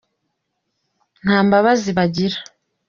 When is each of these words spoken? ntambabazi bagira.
ntambabazi 1.23 1.89
bagira. 1.97 2.37